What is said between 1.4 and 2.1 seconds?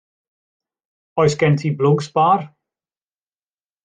gen ti blwg